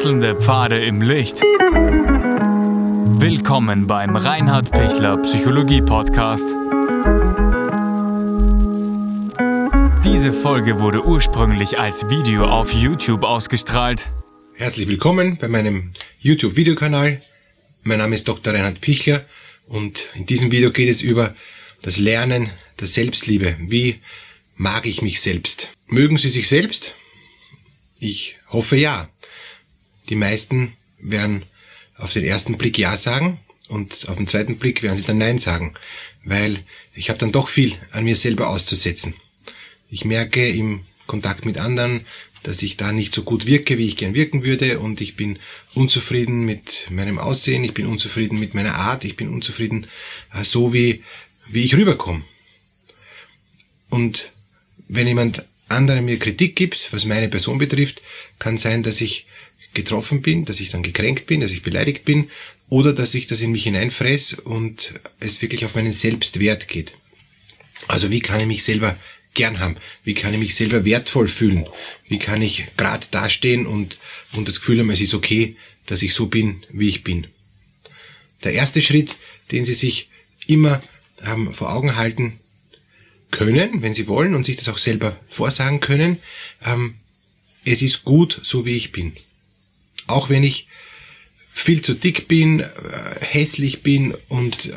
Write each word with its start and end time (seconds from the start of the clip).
Wechselnde 0.00 0.34
Pfade 0.34 0.82
im 0.82 1.02
Licht. 1.02 1.42
Willkommen 3.20 3.86
beim 3.86 4.16
Reinhard 4.16 4.70
Pichler 4.70 5.18
Psychologie 5.18 5.82
Podcast. 5.82 6.46
Diese 10.02 10.32
Folge 10.32 10.80
wurde 10.80 11.04
ursprünglich 11.04 11.78
als 11.78 12.08
Video 12.08 12.46
auf 12.46 12.72
YouTube 12.72 13.24
ausgestrahlt. 13.24 14.08
Herzlich 14.54 14.88
willkommen 14.88 15.36
bei 15.36 15.48
meinem 15.48 15.92
YouTube-Videokanal. 16.20 17.20
Mein 17.82 17.98
Name 17.98 18.14
ist 18.14 18.26
Dr. 18.26 18.54
Reinhard 18.54 18.80
Pichler 18.80 19.26
und 19.68 20.06
in 20.14 20.24
diesem 20.24 20.50
Video 20.50 20.70
geht 20.70 20.88
es 20.88 21.02
über 21.02 21.36
das 21.82 21.98
Lernen 21.98 22.48
der 22.80 22.86
Selbstliebe. 22.86 23.54
Wie 23.68 24.00
mag 24.56 24.86
ich 24.86 25.02
mich 25.02 25.20
selbst? 25.20 25.72
Mögen 25.88 26.16
Sie 26.16 26.30
sich 26.30 26.48
selbst? 26.48 26.94
Ich 27.98 28.38
hoffe 28.48 28.76
ja. 28.76 29.10
Die 30.10 30.16
meisten 30.16 30.72
werden 30.98 31.44
auf 31.96 32.12
den 32.12 32.24
ersten 32.24 32.58
Blick 32.58 32.76
Ja 32.78 32.96
sagen 32.96 33.38
und 33.68 34.08
auf 34.08 34.16
den 34.16 34.26
zweiten 34.26 34.58
Blick 34.58 34.82
werden 34.82 34.96
sie 34.96 35.04
dann 35.04 35.18
Nein 35.18 35.38
sagen, 35.38 35.74
weil 36.24 36.64
ich 36.94 37.08
habe 37.08 37.18
dann 37.18 37.32
doch 37.32 37.48
viel 37.48 37.74
an 37.92 38.04
mir 38.04 38.16
selber 38.16 38.48
auszusetzen. 38.50 39.14
Ich 39.88 40.04
merke 40.04 40.46
im 40.48 40.84
Kontakt 41.06 41.44
mit 41.46 41.58
anderen, 41.58 42.06
dass 42.42 42.62
ich 42.62 42.76
da 42.76 42.92
nicht 42.92 43.14
so 43.14 43.22
gut 43.22 43.46
wirke, 43.46 43.78
wie 43.78 43.86
ich 43.86 43.96
gern 43.96 44.14
wirken 44.14 44.42
würde 44.42 44.80
und 44.80 45.00
ich 45.00 45.14
bin 45.14 45.38
unzufrieden 45.74 46.44
mit 46.44 46.86
meinem 46.90 47.18
Aussehen, 47.18 47.64
ich 47.64 47.74
bin 47.74 47.86
unzufrieden 47.86 48.40
mit 48.40 48.54
meiner 48.54 48.76
Art, 48.76 49.04
ich 49.04 49.16
bin 49.16 49.28
unzufrieden 49.28 49.86
äh, 50.32 50.42
so 50.42 50.72
wie, 50.72 51.04
wie 51.48 51.64
ich 51.64 51.76
rüberkomme. 51.76 52.24
Und 53.90 54.32
wenn 54.88 55.06
jemand 55.06 55.44
anderem 55.68 56.06
mir 56.06 56.18
Kritik 56.18 56.56
gibt, 56.56 56.92
was 56.92 57.04
meine 57.04 57.28
Person 57.28 57.58
betrifft, 57.58 58.02
kann 58.38 58.56
sein, 58.56 58.82
dass 58.82 59.00
ich 59.00 59.26
getroffen 59.74 60.22
bin, 60.22 60.44
dass 60.44 60.60
ich 60.60 60.70
dann 60.70 60.82
gekränkt 60.82 61.26
bin, 61.26 61.40
dass 61.40 61.52
ich 61.52 61.62
beleidigt 61.62 62.04
bin 62.04 62.30
oder 62.68 62.92
dass 62.92 63.14
ich 63.14 63.26
das 63.26 63.40
in 63.40 63.52
mich 63.52 63.64
hineinfress 63.64 64.34
und 64.34 64.94
es 65.20 65.42
wirklich 65.42 65.64
auf 65.64 65.74
meinen 65.74 65.92
Selbstwert 65.92 66.68
geht. 66.68 66.94
Also 67.88 68.10
wie 68.10 68.20
kann 68.20 68.40
ich 68.40 68.46
mich 68.46 68.64
selber 68.64 68.96
gern 69.34 69.60
haben? 69.60 69.76
Wie 70.04 70.14
kann 70.14 70.32
ich 70.34 70.40
mich 70.40 70.54
selber 70.54 70.84
wertvoll 70.84 71.28
fühlen? 71.28 71.66
Wie 72.08 72.18
kann 72.18 72.42
ich 72.42 72.66
gerade 72.76 73.06
dastehen 73.10 73.66
und, 73.66 73.98
und 74.34 74.48
das 74.48 74.60
Gefühl 74.60 74.80
haben, 74.80 74.90
es 74.90 75.00
ist 75.00 75.14
okay, 75.14 75.56
dass 75.86 76.02
ich 76.02 76.14
so 76.14 76.26
bin, 76.26 76.64
wie 76.70 76.88
ich 76.88 77.04
bin? 77.04 77.26
Der 78.44 78.52
erste 78.52 78.80
Schritt, 78.80 79.16
den 79.50 79.64
Sie 79.64 79.74
sich 79.74 80.08
immer 80.46 80.82
ähm, 81.24 81.52
vor 81.52 81.72
Augen 81.72 81.96
halten 81.96 82.38
können, 83.30 83.82
wenn 83.82 83.94
Sie 83.94 84.08
wollen 84.08 84.34
und 84.34 84.44
sich 84.44 84.56
das 84.56 84.68
auch 84.68 84.78
selber 84.78 85.18
vorsagen 85.28 85.80
können, 85.80 86.18
ähm, 86.64 86.94
es 87.64 87.82
ist 87.82 88.04
gut, 88.04 88.40
so 88.42 88.64
wie 88.64 88.76
ich 88.76 88.92
bin. 88.92 89.12
Auch 90.10 90.28
wenn 90.28 90.44
ich 90.44 90.68
viel 91.52 91.82
zu 91.82 91.94
dick 91.94 92.28
bin, 92.28 92.60
äh, 92.60 92.66
hässlich 93.20 93.82
bin 93.82 94.14
und 94.28 94.66
äh, 94.66 94.74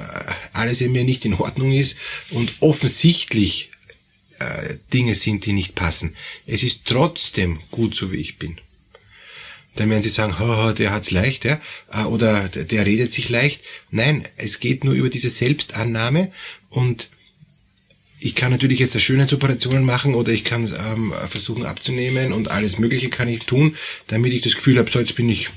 alles 0.53 0.81
in 0.81 0.91
mir 0.91 1.03
nicht 1.03 1.25
in 1.25 1.35
Ordnung 1.35 1.71
ist 1.71 1.97
und 2.31 2.53
offensichtlich 2.59 3.71
äh, 4.39 4.75
Dinge 4.91 5.15
sind, 5.15 5.45
die 5.45 5.53
nicht 5.53 5.75
passen. 5.75 6.15
Es 6.45 6.63
ist 6.63 6.85
trotzdem 6.85 7.59
gut, 7.71 7.95
so 7.95 8.11
wie 8.11 8.17
ich 8.17 8.37
bin. 8.37 8.59
Dann 9.75 9.89
werden 9.89 10.03
sie 10.03 10.09
sagen, 10.09 10.37
Haha, 10.37 10.73
der 10.73 10.91
hat's 10.91 11.09
leicht, 11.09 11.45
ja, 11.45 11.59
oder 12.05 12.47
der 12.47 12.85
redet 12.85 13.11
sich 13.11 13.29
leicht. 13.29 13.61
Nein, 13.89 14.27
es 14.37 14.59
geht 14.59 14.83
nur 14.83 14.93
über 14.93 15.09
diese 15.09 15.31
Selbstannahme 15.31 16.31
und 16.69 17.09
ich 18.23 18.35
kann 18.35 18.51
natürlich 18.51 18.79
jetzt 18.79 18.99
Schönheitsoperationen 18.99 19.83
machen 19.83 20.15
oder 20.15 20.31
ich 20.31 20.45
kann 20.45 20.65
ähm, 20.65 21.13
versuchen 21.27 21.65
abzunehmen 21.65 22.31
und 22.31 22.49
alles 22.49 22.79
Mögliche 22.79 23.09
kann 23.09 23.27
ich 23.27 23.45
tun, 23.45 23.75
damit 24.07 24.31
ich 24.33 24.41
das 24.41 24.55
Gefühl 24.55 24.77
habe, 24.77 24.89
so 24.89 24.99
jetzt 24.99 25.17
bin 25.17 25.27
ich 25.27 25.49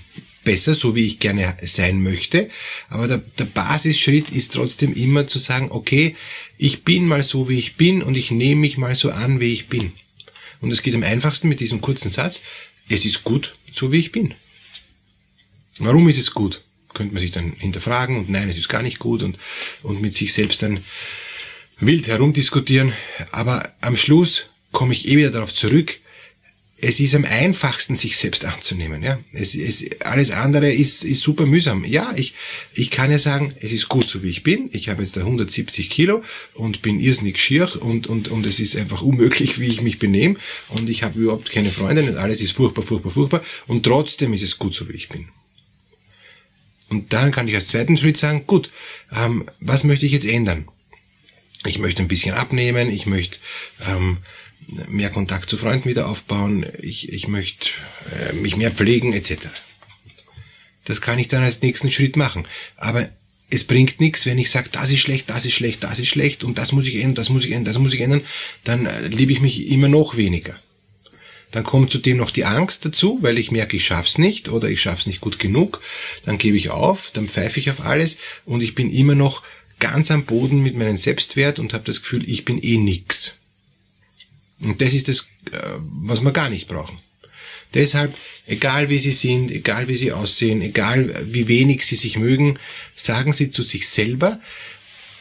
besser, 0.42 0.74
so 0.74 0.96
wie 0.96 1.06
ich 1.06 1.20
gerne 1.20 1.56
sein 1.62 2.02
möchte. 2.02 2.50
Aber 2.88 3.06
der, 3.06 3.18
der 3.38 3.44
Basisschritt 3.44 4.30
ist 4.30 4.54
trotzdem 4.54 4.94
immer 4.94 5.28
zu 5.28 5.38
sagen, 5.38 5.70
okay, 5.70 6.16
ich 6.58 6.82
bin 6.82 7.06
mal 7.06 7.22
so, 7.22 7.48
wie 7.48 7.58
ich 7.58 7.76
bin 7.76 8.02
und 8.02 8.16
ich 8.16 8.32
nehme 8.32 8.62
mich 8.62 8.78
mal 8.78 8.96
so 8.96 9.12
an, 9.12 9.38
wie 9.38 9.52
ich 9.52 9.68
bin. 9.68 9.92
Und 10.60 10.72
es 10.72 10.82
geht 10.82 10.94
am 10.96 11.04
einfachsten 11.04 11.48
mit 11.48 11.60
diesem 11.60 11.80
kurzen 11.80 12.10
Satz, 12.10 12.42
es 12.88 13.04
ist 13.04 13.22
gut, 13.22 13.54
so 13.72 13.92
wie 13.92 14.00
ich 14.00 14.10
bin. 14.10 14.34
Warum 15.78 16.08
ist 16.08 16.18
es 16.18 16.32
gut? 16.32 16.62
Könnte 16.94 17.14
man 17.14 17.20
sich 17.20 17.30
dann 17.30 17.52
hinterfragen 17.52 18.16
und 18.16 18.28
nein, 18.28 18.48
es 18.48 18.56
ist 18.56 18.68
gar 18.68 18.82
nicht 18.82 18.98
gut 18.98 19.22
und, 19.22 19.38
und 19.84 20.00
mit 20.00 20.14
sich 20.14 20.32
selbst 20.32 20.62
dann 20.62 20.82
wild 21.78 22.06
herumdiskutieren, 22.06 22.92
aber 23.32 23.72
am 23.80 23.96
Schluss 23.96 24.50
komme 24.72 24.92
ich 24.94 25.08
eh 25.08 25.16
wieder 25.16 25.30
darauf 25.30 25.52
zurück, 25.52 25.98
es 26.78 27.00
ist 27.00 27.14
am 27.14 27.24
einfachsten, 27.24 27.96
sich 27.96 28.18
selbst 28.18 28.44
anzunehmen. 28.44 29.02
Ja, 29.02 29.18
es, 29.32 29.54
es, 29.54 29.84
alles 30.00 30.30
andere 30.30 30.70
ist, 30.70 31.04
ist 31.04 31.22
super 31.22 31.46
mühsam. 31.46 31.84
Ja, 31.84 32.12
ich, 32.16 32.34
ich 32.74 32.90
kann 32.90 33.10
ja 33.10 33.18
sagen, 33.18 33.54
es 33.60 33.72
ist 33.72 33.88
gut 33.88 34.06
so 34.06 34.22
wie 34.22 34.28
ich 34.28 34.42
bin. 34.42 34.68
Ich 34.72 34.90
habe 34.90 35.02
jetzt 35.02 35.16
da 35.16 35.20
170 35.22 35.88
Kilo 35.88 36.22
und 36.52 36.82
bin 36.82 37.00
irrsinnig 37.00 37.38
schier 37.38 37.82
und, 37.82 38.08
und, 38.08 38.28
und 38.28 38.44
es 38.44 38.60
ist 38.60 38.76
einfach 38.76 39.00
unmöglich, 39.00 39.58
wie 39.58 39.68
ich 39.68 39.80
mich 39.80 39.98
benehme 39.98 40.36
und 40.68 40.90
ich 40.90 41.02
habe 41.02 41.18
überhaupt 41.18 41.50
keine 41.50 41.70
Freunde 41.70 42.02
und 42.02 42.16
alles 42.18 42.42
ist 42.42 42.52
furchtbar, 42.52 42.82
furchtbar, 42.82 43.10
furchtbar 43.10 43.42
und 43.66 43.84
trotzdem 43.84 44.34
ist 44.34 44.42
es 44.42 44.58
gut 44.58 44.74
so 44.74 44.86
wie 44.88 44.94
ich 44.94 45.08
bin. 45.08 45.28
Und 46.90 47.12
dann 47.14 47.32
kann 47.32 47.48
ich 47.48 47.54
als 47.54 47.68
zweiten 47.68 47.96
Schritt 47.96 48.18
sagen, 48.18 48.44
gut, 48.46 48.70
ähm, 49.12 49.48
was 49.60 49.82
möchte 49.82 50.04
ich 50.04 50.12
jetzt 50.12 50.26
ändern? 50.26 50.68
Ich 51.66 51.78
möchte 51.78 52.02
ein 52.02 52.08
bisschen 52.08 52.34
abnehmen, 52.34 52.90
ich 52.90 53.06
möchte 53.06 53.38
ähm, 53.88 54.18
mehr 54.88 55.10
Kontakt 55.10 55.48
zu 55.50 55.56
Freunden 55.56 55.88
wieder 55.88 56.08
aufbauen, 56.08 56.66
ich, 56.80 57.12
ich 57.12 57.28
möchte 57.28 57.70
äh, 58.30 58.32
mich 58.32 58.56
mehr 58.56 58.72
pflegen 58.72 59.12
etc. 59.12 59.48
Das 60.84 61.00
kann 61.00 61.18
ich 61.18 61.28
dann 61.28 61.42
als 61.42 61.62
nächsten 61.62 61.90
Schritt 61.90 62.16
machen. 62.16 62.46
Aber 62.76 63.08
es 63.50 63.64
bringt 63.64 64.00
nichts, 64.00 64.26
wenn 64.26 64.38
ich 64.38 64.50
sage, 64.50 64.70
das 64.72 64.90
ist 64.90 65.00
schlecht, 65.00 65.30
das 65.30 65.44
ist 65.44 65.54
schlecht, 65.54 65.84
das 65.84 65.98
ist 65.98 66.08
schlecht 66.08 66.42
und 66.42 66.58
das 66.58 66.72
muss 66.72 66.86
ich 66.86 66.96
ändern, 66.96 67.14
das 67.14 67.28
muss 67.28 67.44
ich 67.44 67.52
ändern, 67.52 67.74
das 67.74 67.82
muss 67.82 67.94
ich 67.94 68.00
ändern, 68.00 68.22
dann 68.64 68.86
äh, 68.86 69.06
liebe 69.08 69.32
ich 69.32 69.40
mich 69.40 69.68
immer 69.68 69.88
noch 69.88 70.16
weniger. 70.16 70.56
Dann 71.52 71.62
kommt 71.62 71.92
zudem 71.92 72.16
noch 72.16 72.32
die 72.32 72.44
Angst 72.44 72.84
dazu, 72.84 73.18
weil 73.22 73.38
ich 73.38 73.52
merke, 73.52 73.76
ich 73.76 73.86
schaff's 73.86 74.18
nicht 74.18 74.48
oder 74.48 74.68
ich 74.68 74.80
schaff's 74.80 75.06
nicht 75.06 75.20
gut 75.20 75.38
genug. 75.38 75.80
Dann 76.24 76.38
gebe 76.38 76.56
ich 76.56 76.70
auf, 76.70 77.10
dann 77.12 77.28
pfeife 77.28 77.60
ich 77.60 77.70
auf 77.70 77.80
alles 77.80 78.18
und 78.44 78.62
ich 78.62 78.74
bin 78.74 78.92
immer 78.92 79.14
noch 79.14 79.42
ganz 79.78 80.10
am 80.10 80.24
Boden 80.24 80.62
mit 80.62 80.76
meinem 80.76 80.96
Selbstwert 80.96 81.58
und 81.58 81.74
habe 81.74 81.84
das 81.84 82.02
Gefühl, 82.02 82.28
ich 82.28 82.44
bin 82.44 82.62
eh 82.62 82.78
nix. 82.78 83.34
Und 84.60 84.80
das 84.80 84.94
ist 84.94 85.08
das, 85.08 85.28
äh, 85.52 85.78
was 85.78 86.22
wir 86.22 86.32
gar 86.32 86.48
nicht 86.48 86.68
brauchen. 86.68 86.98
Deshalb, 87.74 88.16
egal 88.46 88.88
wie 88.88 88.98
Sie 88.98 89.12
sind, 89.12 89.50
egal 89.50 89.88
wie 89.88 89.96
Sie 89.96 90.12
aussehen, 90.12 90.62
egal 90.62 91.14
wie 91.30 91.48
wenig 91.48 91.84
Sie 91.84 91.96
sich 91.96 92.16
mögen, 92.16 92.58
sagen 92.94 93.32
Sie 93.32 93.50
zu 93.50 93.62
sich 93.62 93.88
selber, 93.88 94.40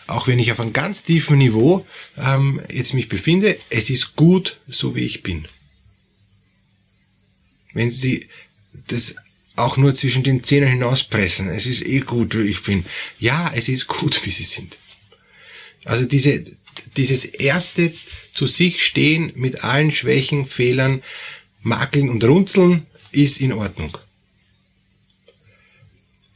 auch 0.08 0.28
wenn 0.28 0.40
ich 0.40 0.52
auf 0.52 0.60
einem 0.60 0.72
ganz 0.72 1.04
tiefen 1.04 1.38
Niveau 1.40 1.86
ähm, 2.18 2.62
jetzt 2.72 2.94
mich 2.94 3.10
befinde, 3.10 3.58
es 3.70 3.90
ist 3.90 4.16
gut, 4.16 4.58
so 4.68 4.96
wie 4.96 5.04
ich 5.04 5.24
bin. 5.24 5.48
Wenn 7.74 7.90
Sie 7.90 8.30
das 8.88 9.16
auch 9.56 9.78
nur 9.78 9.96
zwischen 9.96 10.24
den 10.24 10.44
Zähnen 10.44 10.70
hinauspressen. 10.70 11.50
Es 11.50 11.66
ist 11.66 11.86
eh 11.86 12.00
gut, 12.00 12.38
wie 12.38 12.48
ich 12.48 12.64
bin. 12.64 12.86
Ja, 13.20 13.52
es 13.56 13.70
ist 13.70 13.88
gut, 13.88 14.22
wie 14.26 14.32
sie 14.32 14.44
sind. 14.44 14.78
Also 15.86 16.06
diese, 16.06 16.46
dieses 16.98 17.26
erste 17.26 17.94
zu 18.34 18.48
sich 18.48 18.84
stehen 18.84 19.32
mit 19.36 19.64
allen 19.64 19.92
Schwächen, 19.92 20.48
Fehlern, 20.48 21.04
Makeln 21.62 22.10
und 22.10 22.24
Runzeln 22.24 22.86
ist 23.12 23.40
in 23.40 23.54
Ordnung. 23.54 23.98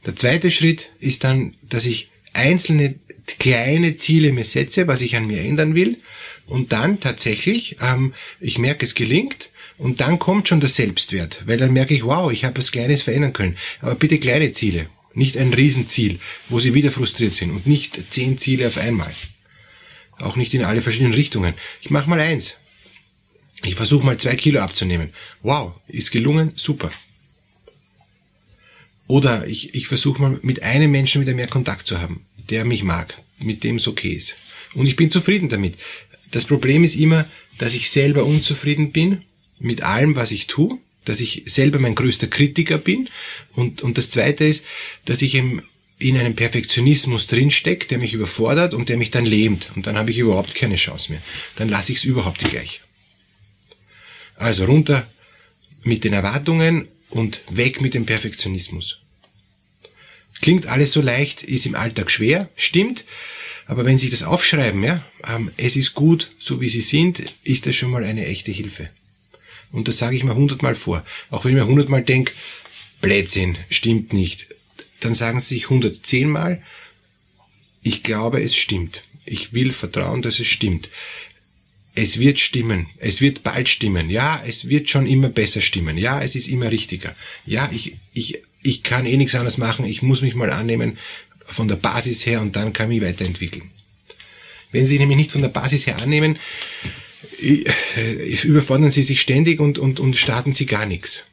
Der 0.06 0.16
zweite 0.16 0.50
Schritt 0.50 0.88
ist 0.98 1.24
dann, 1.24 1.54
dass 1.62 1.84
ich 1.84 2.08
einzelne 2.32 2.94
kleine 3.38 3.96
Ziele 3.96 4.32
mir 4.32 4.44
setze, 4.44 4.86
was 4.86 5.02
ich 5.02 5.16
an 5.16 5.26
mir 5.26 5.40
ändern 5.42 5.74
will. 5.74 5.98
Und 6.46 6.72
dann 6.72 7.00
tatsächlich, 7.00 7.76
ähm, 7.80 8.14
ich 8.40 8.58
merke, 8.58 8.84
es 8.84 8.94
gelingt, 8.94 9.50
und 9.80 10.02
dann 10.02 10.18
kommt 10.18 10.46
schon 10.46 10.60
der 10.60 10.68
Selbstwert, 10.68 11.42
weil 11.46 11.56
dann 11.56 11.72
merke 11.72 11.94
ich, 11.94 12.04
wow, 12.04 12.30
ich 12.30 12.44
habe 12.44 12.58
was 12.58 12.70
Kleines 12.70 13.00
verändern 13.00 13.32
können. 13.32 13.56
Aber 13.80 13.94
bitte 13.94 14.18
kleine 14.18 14.52
Ziele, 14.52 14.90
nicht 15.14 15.38
ein 15.38 15.54
Riesenziel, 15.54 16.20
wo 16.50 16.60
sie 16.60 16.74
wieder 16.74 16.92
frustriert 16.92 17.32
sind 17.32 17.50
und 17.50 17.66
nicht 17.66 17.98
zehn 18.10 18.36
Ziele 18.36 18.68
auf 18.68 18.76
einmal. 18.76 19.10
Auch 20.18 20.36
nicht 20.36 20.52
in 20.52 20.66
alle 20.66 20.82
verschiedenen 20.82 21.14
Richtungen. 21.14 21.54
Ich 21.80 21.88
mache 21.88 22.10
mal 22.10 22.20
eins. 22.20 22.58
Ich 23.64 23.74
versuche 23.74 24.04
mal 24.04 24.18
zwei 24.18 24.36
Kilo 24.36 24.60
abzunehmen. 24.60 25.14
Wow, 25.40 25.72
ist 25.88 26.10
gelungen, 26.10 26.52
super. 26.56 26.90
Oder 29.06 29.46
ich, 29.46 29.74
ich 29.74 29.88
versuche 29.88 30.20
mal 30.20 30.38
mit 30.42 30.62
einem 30.62 30.90
Menschen 30.90 31.22
wieder 31.22 31.32
mehr 31.32 31.48
Kontakt 31.48 31.86
zu 31.86 32.02
haben, 32.02 32.26
der 32.50 32.66
mich 32.66 32.82
mag, 32.82 33.16
mit 33.38 33.64
dem 33.64 33.76
es 33.76 33.88
okay 33.88 34.12
ist. 34.12 34.36
Und 34.74 34.86
ich 34.86 34.96
bin 34.96 35.10
zufrieden 35.10 35.48
damit. 35.48 35.78
Das 36.32 36.44
Problem 36.44 36.84
ist 36.84 36.96
immer, 36.96 37.26
dass 37.56 37.72
ich 37.72 37.90
selber 37.90 38.26
unzufrieden 38.26 38.92
bin 38.92 39.22
mit 39.60 39.82
allem, 39.82 40.16
was 40.16 40.32
ich 40.32 40.46
tue, 40.46 40.78
dass 41.04 41.20
ich 41.20 41.44
selber 41.46 41.78
mein 41.78 41.94
größter 41.94 42.26
Kritiker 42.26 42.78
bin. 42.78 43.08
Und, 43.54 43.82
und 43.82 43.98
das 43.98 44.10
Zweite 44.10 44.44
ist, 44.44 44.64
dass 45.04 45.22
ich 45.22 45.34
im, 45.34 45.62
in 45.98 46.16
einem 46.16 46.34
Perfektionismus 46.34 47.26
drinstecke, 47.26 47.86
der 47.86 47.98
mich 47.98 48.14
überfordert 48.14 48.74
und 48.74 48.88
der 48.88 48.96
mich 48.96 49.10
dann 49.10 49.26
lähmt. 49.26 49.70
Und 49.76 49.86
dann 49.86 49.96
habe 49.96 50.10
ich 50.10 50.18
überhaupt 50.18 50.54
keine 50.54 50.76
Chance 50.76 51.12
mehr. 51.12 51.22
Dann 51.56 51.68
lasse 51.68 51.92
ich 51.92 51.98
es 51.98 52.04
überhaupt 52.04 52.38
gleich. 52.40 52.80
Also 54.36 54.64
runter 54.64 55.06
mit 55.82 56.04
den 56.04 56.14
Erwartungen 56.14 56.88
und 57.10 57.42
weg 57.50 57.80
mit 57.80 57.94
dem 57.94 58.06
Perfektionismus. 58.06 59.00
Klingt 60.40 60.66
alles 60.66 60.92
so 60.92 61.02
leicht, 61.02 61.42
ist 61.42 61.66
im 61.66 61.74
Alltag 61.74 62.10
schwer, 62.10 62.48
stimmt, 62.56 63.04
aber 63.66 63.84
wenn 63.84 63.98
Sie 63.98 64.10
das 64.10 64.22
aufschreiben, 64.22 64.82
ja, 64.82 65.04
ähm, 65.28 65.50
es 65.56 65.76
ist 65.76 65.94
gut, 65.94 66.30
so 66.40 66.60
wie 66.60 66.68
Sie 66.68 66.80
sind, 66.80 67.22
ist 67.44 67.66
das 67.66 67.76
schon 67.76 67.90
mal 67.90 68.04
eine 68.04 68.26
echte 68.26 68.50
Hilfe. 68.50 68.88
Und 69.72 69.88
das 69.88 69.98
sage 69.98 70.16
ich 70.16 70.24
mir 70.24 70.34
hundertmal 70.34 70.74
vor. 70.74 71.04
Auch 71.30 71.44
wenn 71.44 71.52
ich 71.52 71.58
mir 71.58 71.66
hundertmal 71.66 72.02
denke, 72.02 72.32
Blödsinn, 73.00 73.56
stimmt 73.68 74.12
nicht, 74.12 74.48
dann 75.00 75.14
sagen 75.14 75.40
Sie 75.40 75.54
sich 75.54 75.70
hundertzehnmal, 75.70 76.62
ich 77.82 78.02
glaube, 78.02 78.42
es 78.42 78.56
stimmt. 78.56 79.02
Ich 79.24 79.52
will 79.52 79.72
vertrauen, 79.72 80.22
dass 80.22 80.38
es 80.40 80.46
stimmt. 80.46 80.90
Es 81.94 82.18
wird 82.18 82.38
stimmen. 82.38 82.86
Es 82.98 83.20
wird 83.20 83.42
bald 83.42 83.68
stimmen. 83.68 84.10
Ja, 84.10 84.42
es 84.46 84.68
wird 84.68 84.90
schon 84.90 85.06
immer 85.06 85.28
besser 85.28 85.60
stimmen. 85.60 85.96
Ja, 85.96 86.20
es 86.22 86.34
ist 86.34 86.48
immer 86.48 86.70
richtiger. 86.70 87.16
Ja, 87.46 87.68
ich, 87.72 87.96
ich, 88.12 88.42
ich 88.62 88.82
kann 88.82 89.06
eh 89.06 89.16
nichts 89.16 89.34
anderes 89.34 89.58
machen. 89.58 89.86
Ich 89.86 90.02
muss 90.02 90.20
mich 90.20 90.34
mal 90.34 90.50
annehmen 90.50 90.98
von 91.46 91.68
der 91.68 91.76
Basis 91.76 92.26
her 92.26 92.42
und 92.42 92.54
dann 92.56 92.72
kann 92.72 92.90
ich 92.90 93.02
weiterentwickeln. 93.02 93.70
Wenn 94.72 94.84
Sie 94.84 94.90
sich 94.90 95.00
nämlich 95.00 95.16
nicht 95.16 95.32
von 95.32 95.42
der 95.42 95.48
Basis 95.48 95.86
her 95.86 96.00
annehmen, 96.00 96.38
überfordern 97.40 98.90
Sie 98.90 99.02
sich 99.02 99.20
ständig 99.20 99.60
und, 99.60 99.78
und, 99.78 100.00
und 100.00 100.16
starten 100.16 100.52
Sie 100.52 100.66
gar 100.66 100.86
nichts. 100.86 101.24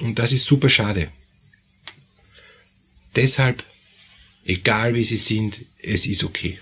Und 0.00 0.18
das 0.18 0.32
ist 0.32 0.44
super 0.44 0.68
schade. 0.68 1.10
Deshalb, 3.14 3.64
egal 4.44 4.94
wie 4.94 5.04
Sie 5.04 5.16
sind, 5.16 5.60
es 5.82 6.06
ist 6.06 6.24
okay. 6.24 6.58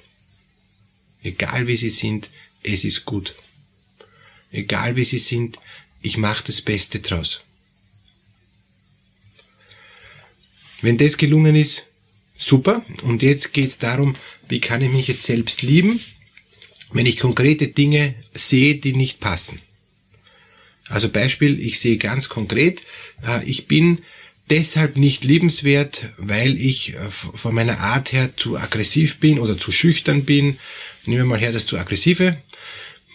Egal 1.22 1.66
wie 1.66 1.76
Sie 1.76 1.90
sind, 1.90 2.30
es 2.62 2.84
ist 2.84 3.04
gut. 3.04 3.34
Egal 4.50 4.96
wie 4.96 5.04
Sie 5.04 5.18
sind, 5.18 5.58
ich 6.02 6.16
mache 6.16 6.44
das 6.46 6.62
Beste 6.62 7.00
draus. 7.00 7.42
Wenn 10.80 10.96
das 10.96 11.16
gelungen 11.16 11.56
ist, 11.56 11.86
super. 12.36 12.84
Und 13.02 13.22
jetzt 13.22 13.52
geht 13.52 13.68
es 13.68 13.78
darum, 13.78 14.16
wie 14.48 14.60
kann 14.60 14.82
ich 14.82 14.90
mich 14.90 15.08
jetzt 15.08 15.24
selbst 15.24 15.62
lieben, 15.62 16.00
wenn 16.92 17.06
ich 17.06 17.18
konkrete 17.18 17.68
Dinge 17.68 18.14
sehe, 18.34 18.76
die 18.76 18.92
nicht 18.94 19.20
passen. 19.20 19.60
Also 20.88 21.08
Beispiel, 21.08 21.60
ich 21.60 21.78
sehe 21.78 21.98
ganz 21.98 22.28
konkret, 22.28 22.82
äh, 23.26 23.44
ich 23.44 23.66
bin 23.66 23.98
deshalb 24.50 24.96
nicht 24.96 25.24
liebenswert, 25.24 26.06
weil 26.18 26.60
ich 26.60 26.94
äh, 26.94 27.10
von 27.10 27.54
meiner 27.54 27.78
Art 27.78 28.12
her 28.12 28.36
zu 28.36 28.58
aggressiv 28.58 29.18
bin 29.20 29.38
oder 29.38 29.56
zu 29.56 29.70
schüchtern 29.72 30.24
bin. 30.24 30.58
Nehmen 31.06 31.18
wir 31.18 31.24
mal 31.24 31.40
her 31.40 31.52
das 31.52 31.66
zu 31.66 31.78
aggressive. 31.78 32.36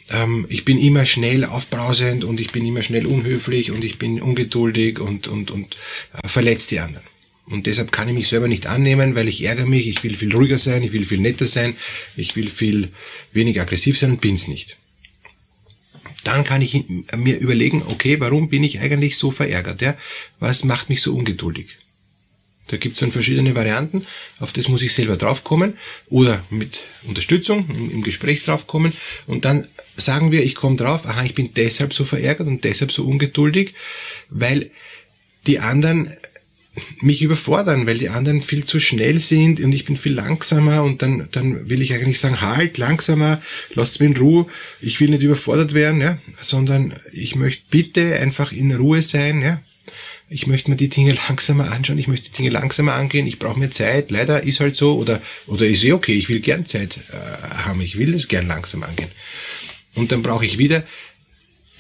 Ähm, 0.10 0.46
ich 0.50 0.64
bin 0.64 0.80
immer 0.80 1.06
schnell 1.06 1.44
aufbrausend 1.44 2.24
und 2.24 2.40
ich 2.40 2.52
bin 2.52 2.66
immer 2.66 2.82
schnell 2.82 3.06
unhöflich 3.06 3.72
und 3.72 3.84
ich 3.84 3.98
bin 3.98 4.22
ungeduldig 4.22 5.00
und, 5.00 5.28
und, 5.28 5.52
und 5.52 5.76
äh, 6.24 6.28
verletzt 6.28 6.72
die 6.72 6.80
anderen. 6.80 7.04
Und 7.48 7.68
deshalb 7.68 7.92
kann 7.92 8.08
ich 8.08 8.16
mich 8.16 8.28
selber 8.28 8.48
nicht 8.48 8.66
annehmen, 8.66 9.16
weil 9.16 9.28
ich 9.28 9.44
ärgere 9.44 9.68
mich, 9.68 9.88
ich 9.88 10.04
will 10.04 10.16
viel 10.16 10.34
ruhiger 10.34 10.58
sein, 10.58 10.82
ich 10.82 10.92
will 10.92 11.06
viel 11.06 11.20
netter 11.20 11.46
sein, 11.46 11.76
ich 12.16 12.36
will 12.36 12.50
viel 12.50 12.90
weniger 13.34 13.62
aggressiv 13.62 14.00
sein 14.00 14.12
und 14.12 14.22
bin's 14.22 14.48
nicht. 14.48 14.78
Dann 16.24 16.44
kann 16.44 16.64
ich 16.64 16.86
mir 17.16 17.38
überlegen, 17.38 17.84
okay, 17.88 18.20
warum 18.20 18.50
bin 18.50 18.64
ich 18.64 18.80
eigentlich 18.80 19.18
so 19.18 19.30
verärgert? 19.30 19.82
Ja? 19.82 19.96
Was 20.40 20.64
macht 20.64 20.90
mich 20.90 21.04
so 21.04 21.16
ungeduldig? 21.16 21.68
Da 22.68 22.78
gibt 22.78 22.96
es 22.96 23.02
dann 23.02 23.12
verschiedene 23.12 23.54
Varianten, 23.54 24.08
auf 24.40 24.52
das 24.52 24.68
muss 24.68 24.82
ich 24.82 24.92
selber 24.92 25.18
draufkommen 25.18 25.78
oder 26.08 26.44
mit 26.50 26.84
Unterstützung 27.04 27.70
im 27.70 28.02
Gespräch 28.02 28.44
draufkommen 28.44 28.94
und 29.28 29.46
dann 29.46 29.68
sagen 29.98 30.32
wir, 30.32 30.44
ich 30.44 30.56
komme 30.56 30.76
drauf, 30.76 31.06
aha, 31.06 31.24
ich 31.24 31.36
bin 31.36 31.54
deshalb 31.54 31.94
so 31.94 32.06
verärgert 32.06 32.48
und 32.48 32.64
deshalb 32.64 32.92
so 32.92 33.06
ungeduldig, 33.06 33.76
weil 34.30 34.72
die 35.46 35.60
anderen 35.60 36.12
mich 37.02 37.22
überfordern, 37.22 37.88
weil 37.88 37.98
die 37.98 38.10
anderen 38.10 38.42
viel 38.42 38.66
zu 38.66 38.80
schnell 38.80 39.20
sind 39.20 39.60
und 39.60 39.72
ich 39.72 39.86
bin 39.86 39.98
viel 39.98 40.14
langsamer 40.14 40.84
und 40.84 41.02
dann, 41.02 41.28
dann 41.32 41.70
will 41.70 41.82
ich 41.82 41.94
eigentlich 41.94 42.20
sagen, 42.20 42.42
halt, 42.42 42.78
langsamer, 42.78 43.42
lasst 43.74 44.00
mich 44.00 44.12
in 44.12 44.18
Ruhe, 44.18 44.48
ich 44.82 45.00
will 45.00 45.10
nicht 45.10 45.24
überfordert 45.24 45.74
werden, 45.74 46.02
ja, 46.02 46.18
sondern 46.40 46.94
ich 47.12 47.36
möchte 47.36 47.64
bitte 47.70 48.18
einfach 48.18 48.52
in 48.52 48.74
Ruhe 48.74 49.02
sein, 49.02 49.42
ja. 49.42 49.62
Ich 50.28 50.48
möchte 50.48 50.72
mir 50.72 50.76
die 50.76 50.90
Dinge 50.90 51.16
langsamer 51.28 51.72
anschauen, 51.72 52.00
ich 52.00 52.08
möchte 52.08 52.32
die 52.32 52.38
Dinge 52.38 52.50
langsamer 52.50 52.96
angehen, 52.96 53.28
ich 53.28 53.38
brauche 53.38 53.60
mir 53.60 53.70
Zeit, 53.70 54.10
leider 54.10 54.42
ist 54.42 54.60
halt 54.60 54.76
so, 54.76 54.98
oder, 54.98 55.22
oder 55.46 55.68
ist 55.68 55.84
eh 55.84 55.94
okay, 55.94 56.14
ich 56.14 56.30
will 56.30 56.40
gern 56.40 56.66
Zeit 56.66 57.00
äh, 57.12 57.64
haben, 57.64 57.80
ich 57.80 57.98
will 57.98 58.14
es 58.16 58.28
gern 58.28 58.48
langsam 58.48 58.82
angehen. 58.82 59.12
Und 59.94 60.12
dann 60.12 60.24
brauche 60.24 60.46
ich 60.46 60.58
wieder 60.58 60.84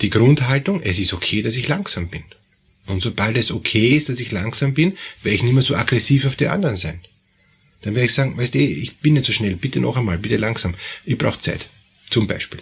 die 0.02 0.12
Grundhaltung, 0.12 0.82
es 0.84 1.00
ist 1.00 1.14
okay, 1.14 1.42
dass 1.42 1.56
ich 1.56 1.68
langsam 1.68 2.08
bin. 2.08 2.24
Und 2.88 3.02
sobald 3.02 3.36
es 3.38 3.52
okay 3.52 3.96
ist, 3.96 4.10
dass 4.10 4.20
ich 4.20 4.32
langsam 4.32 4.74
bin, 4.74 4.98
werde 5.24 5.36
ich 5.36 5.44
nicht 5.44 5.54
mehr 5.54 5.64
so 5.64 5.76
aggressiv 5.76 6.26
auf 6.26 6.36
die 6.36 6.48
anderen 6.48 6.76
sein. 6.76 7.00
Dann 7.82 7.96
werde 7.96 8.06
ich 8.06 8.14
sagen, 8.14 8.38
weißt 8.38 8.56
du, 8.56 8.60
ich 8.60 8.98
bin 8.98 9.14
nicht 9.14 9.26
so 9.26 9.32
schnell, 9.32 9.56
bitte 9.56 9.80
noch 9.80 9.98
einmal, 9.98 10.18
bitte 10.18 10.38
langsam. 10.38 10.76
Ich 11.06 11.18
brauche 11.18 11.40
Zeit. 11.42 11.70
Zum 12.10 12.28
Beispiel. 12.28 12.60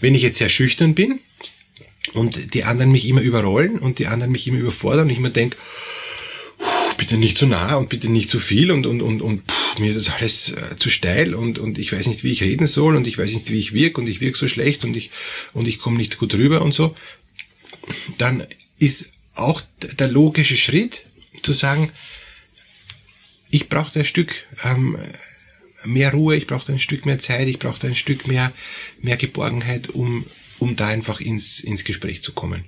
Wenn 0.00 0.14
ich 0.14 0.22
jetzt 0.22 0.38
sehr 0.38 0.48
schüchtern 0.48 0.94
bin 0.94 1.20
und 2.12 2.54
die 2.54 2.64
anderen 2.64 2.92
mich 2.92 3.06
immer 3.08 3.20
überrollen 3.20 3.78
und 3.78 3.98
die 3.98 4.06
anderen 4.06 4.32
mich 4.32 4.46
immer 4.46 4.58
überfordern 4.58 5.06
und 5.06 5.10
ich 5.10 5.18
mir 5.18 5.30
denke, 5.30 5.56
bitte 6.96 7.16
nicht 7.16 7.38
zu 7.38 7.46
nah 7.46 7.74
und 7.76 7.88
bitte 7.88 8.08
nicht 8.08 8.30
zu 8.30 8.38
viel 8.38 8.70
und, 8.70 8.86
und, 8.86 9.02
und, 9.02 9.22
und 9.22 9.42
pff, 9.50 9.78
mir 9.78 9.90
ist 9.90 10.06
das 10.06 10.14
alles 10.14 10.50
äh, 10.52 10.76
zu 10.78 10.88
steil 10.88 11.34
und, 11.34 11.58
und 11.58 11.78
ich 11.78 11.92
weiß 11.92 12.06
nicht, 12.06 12.22
wie 12.22 12.30
ich 12.30 12.42
reden 12.42 12.66
soll 12.66 12.94
und 12.96 13.06
ich 13.06 13.18
weiß 13.18 13.32
nicht, 13.32 13.50
wie 13.50 13.58
ich 13.58 13.72
wirke 13.72 14.00
und 14.00 14.08
ich 14.08 14.20
wirke 14.20 14.38
so 14.38 14.46
schlecht 14.46 14.84
und 14.84 14.96
ich, 14.96 15.10
und 15.52 15.66
ich 15.66 15.78
komme 15.78 15.96
nicht 15.96 16.18
gut 16.18 16.34
rüber 16.34 16.62
und 16.62 16.72
so, 16.72 16.94
dann 18.18 18.46
ist 18.78 19.08
auch 19.34 19.62
der 19.98 20.08
logische 20.08 20.56
Schritt 20.56 21.06
zu 21.42 21.52
sagen, 21.52 21.90
ich 23.50 23.68
brauche 23.68 23.98
ein 23.98 24.04
Stück 24.04 24.34
ähm, 24.64 24.98
mehr 25.84 26.12
Ruhe, 26.12 26.36
ich 26.36 26.46
brauche 26.46 26.72
ein 26.72 26.78
Stück 26.78 27.06
mehr 27.06 27.18
Zeit, 27.18 27.48
ich 27.48 27.58
brauche 27.58 27.86
ein 27.86 27.94
Stück 27.94 28.26
mehr, 28.26 28.52
mehr 29.00 29.16
Geborgenheit, 29.16 29.90
um, 29.90 30.26
um 30.58 30.76
da 30.76 30.88
einfach 30.88 31.20
ins, 31.20 31.60
ins 31.60 31.84
Gespräch 31.84 32.22
zu 32.22 32.32
kommen. 32.32 32.64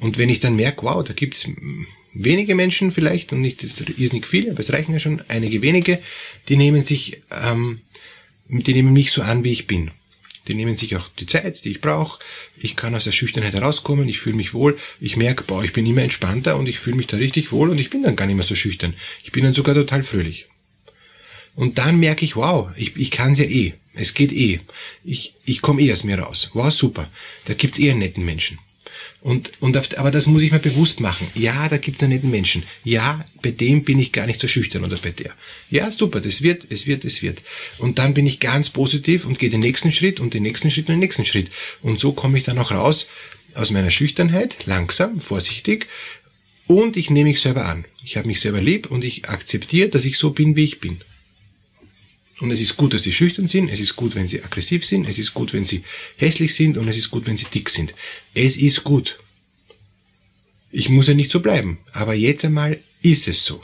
Und 0.00 0.18
wenn 0.18 0.28
ich 0.28 0.40
dann 0.40 0.56
merke, 0.56 0.82
wow, 0.82 1.04
da 1.04 1.12
gibt's 1.12 1.48
wenige 2.14 2.54
Menschen 2.54 2.90
vielleicht, 2.90 3.32
und 3.32 3.40
nicht, 3.40 3.62
das 3.62 3.80
ist 3.80 4.12
nicht 4.12 4.26
viele, 4.26 4.52
aber 4.52 4.60
es 4.60 4.72
reichen 4.72 4.92
ja 4.92 4.98
schon 4.98 5.22
einige 5.28 5.62
wenige, 5.62 6.00
die 6.48 6.56
nehmen 6.56 6.84
sich, 6.84 7.20
ähm, 7.30 7.80
die 8.48 8.72
nehmen 8.72 8.92
mich 8.92 9.12
so 9.12 9.22
an, 9.22 9.44
wie 9.44 9.52
ich 9.52 9.66
bin. 9.66 9.90
Die 10.48 10.54
nehmen 10.54 10.76
sich 10.76 10.96
auch 10.96 11.08
die 11.20 11.26
Zeit, 11.26 11.64
die 11.64 11.72
ich 11.72 11.80
brauche. 11.80 12.18
Ich 12.56 12.74
kann 12.74 12.94
aus 12.94 13.04
der 13.04 13.12
Schüchternheit 13.12 13.54
herauskommen, 13.54 14.08
ich 14.08 14.18
fühle 14.18 14.36
mich 14.36 14.54
wohl. 14.54 14.78
Ich 15.00 15.16
merke, 15.16 15.44
boah, 15.44 15.62
ich 15.62 15.72
bin 15.72 15.86
immer 15.86 16.02
entspannter 16.02 16.56
und 16.56 16.66
ich 16.66 16.78
fühle 16.78 16.96
mich 16.96 17.06
da 17.06 17.18
richtig 17.18 17.52
wohl 17.52 17.70
und 17.70 17.78
ich 17.78 17.90
bin 17.90 18.02
dann 18.02 18.16
gar 18.16 18.26
nicht 18.26 18.36
mehr 18.36 18.46
so 18.46 18.54
schüchtern. 18.54 18.94
Ich 19.24 19.32
bin 19.32 19.44
dann 19.44 19.54
sogar 19.54 19.74
total 19.74 20.02
fröhlich. 20.02 20.46
Und 21.54 21.78
dann 21.78 21.98
merke 22.00 22.24
ich, 22.24 22.36
wow, 22.36 22.70
ich, 22.76 22.96
ich 22.96 23.10
kann 23.10 23.32
es 23.32 23.38
ja 23.38 23.44
eh. 23.44 23.74
Es 23.94 24.14
geht 24.14 24.32
eh. 24.32 24.60
Ich, 25.04 25.34
ich 25.44 25.60
komme 25.60 25.82
eh 25.82 25.92
aus 25.92 26.04
mir 26.04 26.18
raus. 26.18 26.50
Wow, 26.54 26.72
super. 26.72 27.10
Da 27.46 27.54
gibt's 27.54 27.78
eh 27.78 27.90
einen 27.90 27.98
netten 27.98 28.24
Menschen. 28.24 28.58
Und, 29.20 29.50
und 29.60 29.76
auf, 29.76 29.96
aber 29.98 30.10
das 30.10 30.26
muss 30.26 30.42
ich 30.42 30.52
mir 30.52 30.58
bewusst 30.58 31.00
machen. 31.00 31.26
Ja, 31.34 31.68
da 31.68 31.76
gibt's 31.76 32.02
einen 32.02 32.12
netten 32.12 32.30
Menschen. 32.30 32.62
Ja, 32.84 33.24
bei 33.42 33.50
dem 33.50 33.84
bin 33.84 33.98
ich 33.98 34.12
gar 34.12 34.26
nicht 34.26 34.40
so 34.40 34.46
schüchtern 34.46 34.84
oder 34.84 34.96
bei 34.96 35.10
der. 35.10 35.32
Ja, 35.70 35.90
super, 35.90 36.20
das 36.20 36.42
wird, 36.42 36.66
es 36.70 36.86
wird, 36.86 37.04
es 37.04 37.22
wird. 37.22 37.42
Und 37.78 37.98
dann 37.98 38.14
bin 38.14 38.26
ich 38.26 38.40
ganz 38.40 38.70
positiv 38.70 39.24
und 39.24 39.38
gehe 39.38 39.50
den 39.50 39.60
nächsten 39.60 39.92
Schritt 39.92 40.20
und 40.20 40.34
den 40.34 40.42
nächsten 40.42 40.70
Schritt 40.70 40.88
und 40.88 40.94
den 40.94 41.00
nächsten 41.00 41.24
Schritt. 41.24 41.50
Und 41.82 41.98
so 42.00 42.12
komme 42.12 42.38
ich 42.38 42.44
dann 42.44 42.58
auch 42.58 42.70
raus 42.70 43.08
aus 43.54 43.70
meiner 43.70 43.90
Schüchternheit, 43.90 44.66
langsam, 44.66 45.20
vorsichtig. 45.20 45.86
Und 46.66 46.96
ich 46.96 47.10
nehme 47.10 47.30
mich 47.30 47.40
selber 47.40 47.64
an. 47.64 47.86
Ich 48.04 48.16
habe 48.16 48.28
mich 48.28 48.40
selber 48.40 48.60
lieb 48.60 48.90
und 48.90 49.04
ich 49.04 49.28
akzeptiere, 49.28 49.88
dass 49.88 50.04
ich 50.04 50.18
so 50.18 50.30
bin, 50.30 50.54
wie 50.54 50.64
ich 50.64 50.80
bin. 50.80 51.00
Und 52.40 52.52
es 52.52 52.60
ist 52.60 52.76
gut, 52.76 52.94
dass 52.94 53.02
sie 53.02 53.12
schüchtern 53.12 53.48
sind, 53.48 53.68
es 53.68 53.80
ist 53.80 53.96
gut, 53.96 54.14
wenn 54.14 54.26
sie 54.26 54.42
aggressiv 54.42 54.86
sind, 54.86 55.08
es 55.08 55.18
ist 55.18 55.34
gut, 55.34 55.52
wenn 55.52 55.64
sie 55.64 55.82
hässlich 56.16 56.54
sind 56.54 56.76
und 56.76 56.86
es 56.86 56.96
ist 56.96 57.10
gut, 57.10 57.26
wenn 57.26 57.36
sie 57.36 57.46
dick 57.52 57.68
sind. 57.68 57.94
Es 58.32 58.56
ist 58.56 58.84
gut. 58.84 59.18
Ich 60.70 60.88
muss 60.88 61.08
ja 61.08 61.14
nicht 61.14 61.32
so 61.32 61.40
bleiben, 61.40 61.78
aber 61.92 62.14
jetzt 62.14 62.44
einmal 62.44 62.78
ist 63.02 63.26
es 63.26 63.44
so. 63.44 63.62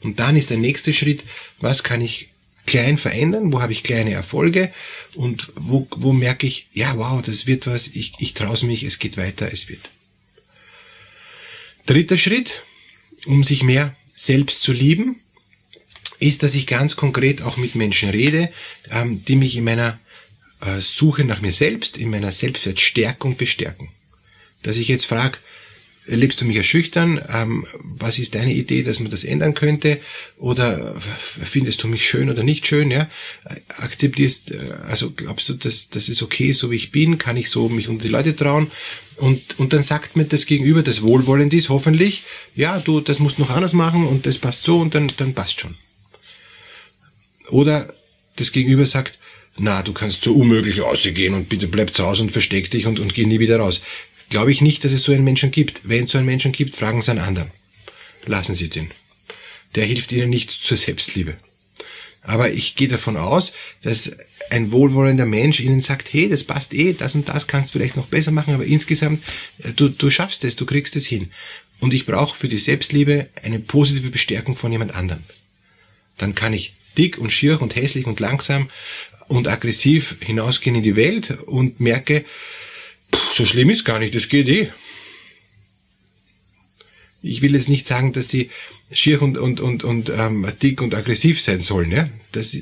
Und 0.00 0.18
dann 0.18 0.36
ist 0.36 0.50
der 0.50 0.56
nächste 0.56 0.92
Schritt, 0.92 1.24
was 1.60 1.82
kann 1.82 2.00
ich 2.00 2.28
klein 2.66 2.98
verändern, 2.98 3.52
wo 3.52 3.62
habe 3.62 3.72
ich 3.72 3.82
kleine 3.82 4.12
Erfolge 4.12 4.72
und 5.14 5.52
wo, 5.56 5.86
wo 5.90 6.12
merke 6.12 6.46
ich, 6.46 6.68
ja 6.72 6.96
wow, 6.96 7.22
das 7.22 7.46
wird 7.46 7.66
was, 7.66 7.88
ich, 7.88 8.12
ich 8.18 8.34
traue 8.34 8.66
mich, 8.66 8.82
es 8.82 8.98
geht 8.98 9.16
weiter, 9.16 9.50
es 9.52 9.68
wird. 9.68 9.80
Dritter 11.86 12.18
Schritt, 12.18 12.64
um 13.26 13.44
sich 13.44 13.62
mehr 13.62 13.96
selbst 14.14 14.62
zu 14.62 14.72
lieben, 14.72 15.20
ist, 16.18 16.42
dass 16.42 16.54
ich 16.54 16.66
ganz 16.66 16.96
konkret 16.96 17.42
auch 17.42 17.56
mit 17.56 17.74
Menschen 17.74 18.10
rede, 18.10 18.50
ähm, 18.90 19.24
die 19.24 19.36
mich 19.36 19.56
in 19.56 19.64
meiner 19.64 19.98
äh, 20.60 20.80
Suche 20.80 21.24
nach 21.24 21.40
mir 21.40 21.52
selbst, 21.52 21.96
in 21.96 22.10
meiner 22.10 22.32
Selbstwertstärkung 22.32 23.36
bestärken. 23.36 23.88
Dass 24.62 24.76
ich 24.76 24.88
jetzt 24.88 25.06
frage, 25.06 25.38
Erlebst 26.08 26.40
du 26.40 26.46
mich 26.46 26.56
als 26.56 26.66
schüchtern? 26.66 27.20
Ähm, 27.34 27.66
was 27.82 28.18
ist 28.18 28.34
deine 28.34 28.54
Idee, 28.54 28.82
dass 28.82 28.98
man 28.98 29.10
das 29.10 29.24
ändern 29.24 29.52
könnte? 29.52 29.98
Oder 30.38 30.94
findest 30.98 31.82
du 31.82 31.88
mich 31.88 32.08
schön 32.08 32.30
oder 32.30 32.42
nicht 32.42 32.66
schön? 32.66 32.90
Ja, 32.90 33.08
akzeptierst, 33.76 34.52
äh, 34.52 34.70
also 34.88 35.10
glaubst 35.10 35.50
du, 35.50 35.52
dass 35.52 35.90
das 35.90 36.08
ist 36.08 36.22
okay, 36.22 36.52
so 36.52 36.70
wie 36.70 36.76
ich 36.76 36.92
bin? 36.92 37.18
Kann 37.18 37.36
ich 37.36 37.50
so 37.50 37.68
mich 37.68 37.88
unter 37.88 38.06
die 38.06 38.12
Leute 38.12 38.34
trauen? 38.34 38.70
Und, 39.16 39.58
und 39.58 39.74
dann 39.74 39.82
sagt 39.82 40.16
mir 40.16 40.24
das 40.24 40.46
Gegenüber, 40.46 40.82
das 40.82 41.02
wohlwollend 41.02 41.52
ist, 41.52 41.68
hoffentlich, 41.68 42.24
ja, 42.54 42.78
du, 42.78 43.00
das 43.00 43.18
musst 43.18 43.38
noch 43.38 43.50
anders 43.50 43.74
machen 43.74 44.06
und 44.06 44.24
das 44.24 44.38
passt 44.38 44.64
so 44.64 44.80
und 44.80 44.94
dann, 44.94 45.10
dann 45.18 45.34
passt 45.34 45.60
schon. 45.60 45.74
Oder 47.50 47.92
das 48.36 48.52
Gegenüber 48.52 48.86
sagt, 48.86 49.18
na, 49.56 49.82
du 49.82 49.92
kannst 49.92 50.22
so 50.22 50.34
unmöglich 50.34 50.80
rausgehen 50.80 51.34
und 51.34 51.48
bitte 51.48 51.66
bleib 51.66 51.92
zu 51.92 52.04
Hause 52.04 52.22
und 52.22 52.32
versteck 52.32 52.70
dich 52.70 52.86
und, 52.86 53.00
und 53.00 53.14
geh 53.14 53.26
nie 53.26 53.40
wieder 53.40 53.58
raus. 53.58 53.82
Glaube 54.30 54.52
ich 54.52 54.60
nicht, 54.60 54.84
dass 54.84 54.92
es 54.92 55.02
so 55.02 55.12
einen 55.12 55.24
Menschen 55.24 55.50
gibt. 55.50 55.88
Wenn 55.88 56.04
es 56.04 56.12
so 56.12 56.18
einen 56.18 56.26
Menschen 56.26 56.52
gibt, 56.52 56.74
fragen 56.74 57.02
Sie 57.02 57.10
einen 57.10 57.20
anderen. 57.20 57.50
Lassen 58.24 58.54
Sie 58.54 58.68
den. 58.68 58.90
Der 59.74 59.84
hilft 59.84 60.12
Ihnen 60.12 60.30
nicht 60.30 60.50
zur 60.50 60.76
Selbstliebe. 60.76 61.36
Aber 62.22 62.52
ich 62.52 62.76
gehe 62.76 62.88
davon 62.88 63.16
aus, 63.16 63.52
dass 63.82 64.12
ein 64.50 64.70
wohlwollender 64.70 65.26
Mensch 65.26 65.60
Ihnen 65.60 65.80
sagt, 65.80 66.12
hey, 66.12 66.28
das 66.28 66.44
passt 66.44 66.74
eh, 66.74 66.92
das 66.92 67.14
und 67.14 67.28
das 67.28 67.46
kannst 67.46 67.70
du 67.70 67.78
vielleicht 67.78 67.96
noch 67.96 68.06
besser 68.06 68.30
machen, 68.30 68.54
aber 68.54 68.64
insgesamt, 68.64 69.22
äh, 69.62 69.72
du, 69.72 69.88
du 69.88 70.10
schaffst 70.10 70.44
es, 70.44 70.56
du 70.56 70.66
kriegst 70.66 70.96
es 70.96 71.06
hin. 71.06 71.32
Und 71.80 71.94
ich 71.94 72.06
brauche 72.06 72.36
für 72.36 72.48
die 72.48 72.58
Selbstliebe 72.58 73.28
eine 73.42 73.60
positive 73.60 74.10
Bestärkung 74.10 74.56
von 74.56 74.72
jemand 74.72 74.94
anderem. 74.94 75.22
Dann 76.16 76.34
kann 76.34 76.52
ich 76.52 76.74
dick 76.96 77.18
und 77.18 77.30
schier 77.30 77.60
und 77.60 77.76
hässlich 77.76 78.06
und 78.06 78.20
langsam 78.20 78.70
und 79.28 79.48
aggressiv 79.48 80.16
hinausgehen 80.20 80.76
in 80.76 80.82
die 80.82 80.96
Welt 80.96 81.38
und 81.46 81.80
merke, 81.80 82.24
pff, 83.14 83.34
so 83.34 83.44
schlimm 83.44 83.70
ist 83.70 83.84
gar 83.84 83.98
nicht, 83.98 84.14
das 84.14 84.28
geht 84.28 84.48
eh. 84.48 84.72
Ich 87.20 87.42
will 87.42 87.54
jetzt 87.54 87.68
nicht 87.68 87.86
sagen, 87.86 88.12
dass 88.12 88.28
sie 88.28 88.50
schier 88.92 89.20
und, 89.22 89.36
und, 89.36 89.60
und, 89.60 89.84
und 89.84 90.10
ähm, 90.10 90.46
dick 90.62 90.80
und 90.80 90.94
aggressiv 90.94 91.40
sein 91.42 91.60
sollen. 91.60 91.90
Ja? 91.90 92.08
Das, 92.32 92.56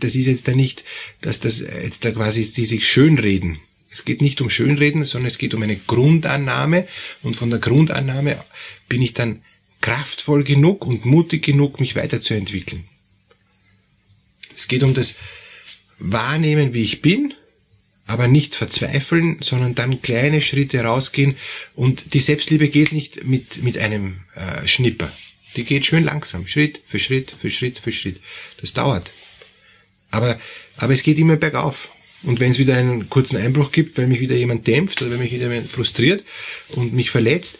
das 0.00 0.14
ist 0.14 0.26
jetzt 0.26 0.46
da 0.48 0.52
nicht, 0.52 0.84
dass 1.22 1.40
das 1.40 1.60
jetzt 1.60 2.04
da 2.04 2.12
quasi 2.12 2.44
sie 2.44 2.64
sich 2.64 2.86
schönreden. 2.86 3.58
Es 3.90 4.04
geht 4.04 4.22
nicht 4.22 4.40
um 4.40 4.48
Schönreden, 4.48 5.04
sondern 5.04 5.28
es 5.28 5.38
geht 5.38 5.54
um 5.54 5.62
eine 5.62 5.76
Grundannahme 5.76 6.88
und 7.22 7.36
von 7.36 7.50
der 7.50 7.58
Grundannahme 7.58 8.42
bin 8.88 9.02
ich 9.02 9.12
dann 9.12 9.42
kraftvoll 9.80 10.44
genug 10.44 10.86
und 10.86 11.04
mutig 11.04 11.42
genug, 11.42 11.78
mich 11.80 11.94
weiterzuentwickeln. 11.94 12.84
Es 14.56 14.68
geht 14.68 14.82
um 14.82 14.94
das 14.94 15.16
Wahrnehmen, 15.98 16.74
wie 16.74 16.82
ich 16.82 17.00
bin, 17.00 17.34
aber 18.06 18.28
nicht 18.28 18.54
verzweifeln, 18.54 19.38
sondern 19.40 19.74
dann 19.74 20.02
kleine 20.02 20.40
Schritte 20.40 20.80
rausgehen 20.80 21.36
und 21.74 22.14
die 22.14 22.20
Selbstliebe 22.20 22.68
geht 22.68 22.92
nicht 22.92 23.24
mit, 23.24 23.62
mit 23.62 23.78
einem 23.78 24.20
äh, 24.34 24.66
Schnipper. 24.66 25.10
Die 25.56 25.64
geht 25.64 25.86
schön 25.86 26.04
langsam, 26.04 26.46
Schritt 26.46 26.80
für 26.86 26.98
Schritt 26.98 27.34
für 27.38 27.50
Schritt 27.50 27.78
für 27.78 27.92
Schritt. 27.92 28.20
Das 28.60 28.72
dauert. 28.72 29.12
Aber, 30.10 30.38
aber 30.76 30.92
es 30.92 31.02
geht 31.02 31.18
immer 31.18 31.36
bergauf. 31.36 31.90
Und 32.24 32.38
wenn 32.38 32.52
es 32.52 32.58
wieder 32.58 32.76
einen 32.76 33.10
kurzen 33.10 33.36
Einbruch 33.36 33.72
gibt, 33.72 33.98
weil 33.98 34.06
mich 34.06 34.20
wieder 34.20 34.36
jemand 34.36 34.66
dämpft 34.66 35.02
oder 35.02 35.12
wenn 35.12 35.18
mich 35.18 35.32
wieder 35.32 35.50
jemand 35.52 35.70
frustriert 35.70 36.24
und 36.70 36.92
mich 36.92 37.10
verletzt, 37.10 37.58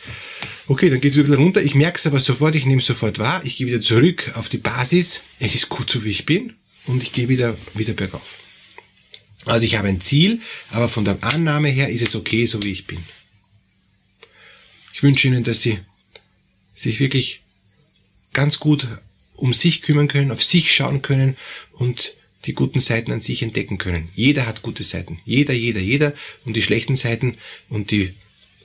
okay, 0.68 0.88
dann 0.88 1.00
geht 1.00 1.12
es 1.12 1.18
wieder 1.18 1.37
runter. 1.37 1.62
Ich 1.62 1.75
merke 1.75 1.99
es 1.99 2.06
aber 2.06 2.20
sofort, 2.20 2.54
ich 2.54 2.64
nehme 2.64 2.80
sofort 2.80 3.18
wahr, 3.18 3.42
ich 3.44 3.56
gehe 3.56 3.66
wieder 3.66 3.80
zurück 3.80 4.30
auf 4.34 4.49
die 4.49 4.58
Basis. 4.58 5.22
Es 5.40 5.56
ist 5.56 5.68
gut 5.68 5.90
so, 5.90 6.04
wie 6.04 6.11
ich 6.11 6.26
bin 6.26 6.54
und 6.86 7.02
ich 7.02 7.12
gehe 7.12 7.28
wieder, 7.28 7.56
wieder 7.74 7.92
bergauf. 7.92 8.38
Also 9.44 9.66
ich 9.66 9.76
habe 9.76 9.88
ein 9.88 10.00
Ziel, 10.00 10.40
aber 10.70 10.88
von 10.88 11.04
der 11.04 11.22
Annahme 11.22 11.68
her 11.68 11.88
ist 11.88 12.02
es 12.02 12.14
okay, 12.14 12.46
so 12.46 12.62
wie 12.62 12.72
ich 12.72 12.86
bin. 12.86 13.02
Ich 14.94 15.02
wünsche 15.02 15.26
Ihnen, 15.26 15.42
dass 15.42 15.62
Sie 15.62 15.80
sich 16.74 17.00
wirklich 17.00 17.40
ganz 18.32 18.60
gut 18.60 18.88
um 19.34 19.52
sich 19.52 19.82
kümmern 19.82 20.08
können, 20.08 20.30
auf 20.30 20.44
sich 20.44 20.72
schauen 20.72 21.02
können 21.02 21.36
und 21.72 22.14
die 22.44 22.54
guten 22.54 22.80
Seiten 22.80 23.12
an 23.12 23.20
sich 23.20 23.42
entdecken 23.42 23.78
können. 23.78 24.08
Jeder 24.14 24.46
hat 24.46 24.62
gute 24.62 24.84
Seiten. 24.84 25.20
Jeder, 25.24 25.54
jeder, 25.54 25.80
jeder. 25.80 26.14
Und 26.44 26.54
die 26.54 26.62
schlechten 26.62 26.96
Seiten 26.96 27.38
und 27.68 27.90
die 27.90 28.14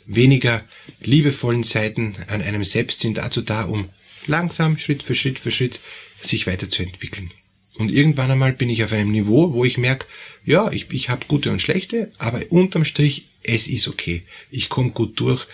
weniger 0.06 0.64
liebevollen 1.02 1.64
Seiten 1.64 2.16
an 2.28 2.42
einem 2.42 2.64
selbst 2.64 3.00
sind 3.02 3.18
dazu 3.18 3.42
da, 3.42 3.64
um 3.64 3.90
langsam, 4.26 4.78
Schritt 4.78 5.04
für 5.04 5.16
Schritt 5.16 5.40
für 5.40 5.52
Schritt 5.52 5.80
sich 6.22 6.48
weiterzuentwickeln. 6.48 7.32
Und 7.78 7.90
irgendwann 7.90 8.32
einmal 8.32 8.54
bin 8.54 8.70
ich 8.70 8.84
auf 8.84 8.92
einem 8.92 9.12
Niveau, 9.12 9.54
wo 9.54 9.64
ich 9.64 9.78
merke, 9.78 10.06
ja, 10.46 10.72
ich, 10.72 10.90
ich 10.92 11.10
habe 11.10 11.26
gute 11.28 11.52
und 11.52 11.62
schlechte, 11.62 12.12
aber 12.18 12.42
unterm 12.50 12.86
Strich, 12.86 13.26
es 13.44 13.68
ist 13.68 13.88
okay. 13.88 14.24
Ich 14.50 14.70
komme 14.70 14.92
gut 14.92 15.20
durch. 15.20 15.48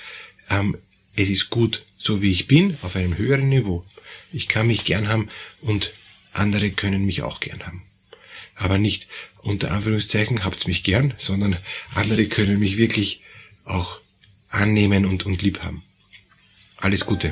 Ähm, 0.50 0.78
es 1.16 1.30
ist 1.30 1.50
gut, 1.50 1.84
so 1.98 2.22
wie 2.22 2.32
ich 2.32 2.48
bin, 2.48 2.78
auf 2.82 2.96
einem 2.96 3.18
höheren 3.18 3.50
Niveau. 3.50 3.86
Ich 4.32 4.48
kann 4.48 4.68
mich 4.68 4.86
gern 4.86 5.10
haben 5.10 5.30
und 5.62 5.94
andere 6.32 6.72
können 6.72 7.06
mich 7.06 7.22
auch 7.22 7.40
gern 7.40 7.66
haben. 7.66 7.84
Aber 8.56 8.78
nicht 8.78 9.08
unter 9.42 9.72
Anführungszeichen 9.72 10.44
habt's 10.44 10.68
mich 10.68 10.84
gern, 10.84 11.14
sondern 11.18 11.58
andere 11.94 12.26
können 12.26 12.60
mich 12.60 12.78
wirklich 12.78 13.22
auch 13.66 14.00
annehmen 14.50 15.06
und, 15.06 15.26
und 15.26 15.42
lieb 15.42 15.62
haben. 15.64 15.84
Alles 16.78 17.06
Gute. 17.06 17.32